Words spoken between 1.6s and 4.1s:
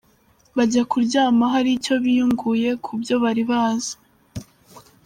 icyo biyunguye ku byo bari bazi.